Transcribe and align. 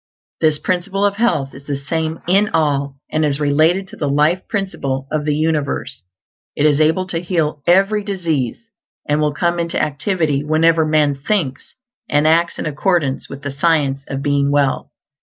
This 0.39 0.57
Principle 0.57 1.05
of 1.05 1.17
Heath 1.17 1.53
is 1.53 1.67
the 1.67 1.77
same 1.77 2.21
in 2.27 2.49
all, 2.55 2.95
and 3.11 3.23
is 3.23 3.39
related 3.39 3.87
to 3.89 3.95
the 3.95 4.09
Life 4.09 4.41
Principle 4.49 5.05
of 5.11 5.25
the 5.25 5.35
universe; 5.35 6.01
it 6.55 6.65
is 6.65 6.81
able 6.81 7.05
to 7.05 7.19
heal 7.21 7.61
every 7.67 8.03
disease, 8.03 8.57
and 9.07 9.21
will 9.21 9.31
come 9.35 9.59
into 9.59 9.79
activity 9.79 10.43
whenever 10.43 10.87
man 10.87 11.13
thinks 11.13 11.75
and 12.09 12.27
acts 12.27 12.57
in 12.57 12.65
accordance 12.65 13.29
with 13.29 13.43
the 13.43 13.51
Science 13.51 14.01
of 14.07 14.23
Being 14.23 14.49
Well. 14.51 14.89